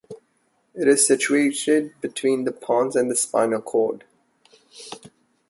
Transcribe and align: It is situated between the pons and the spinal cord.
It 0.73 0.87
is 0.87 1.05
situated 1.05 1.93
between 2.01 2.45
the 2.45 2.51
pons 2.51 2.95
and 2.95 3.11
the 3.11 3.15
spinal 3.15 3.61
cord. 3.61 4.03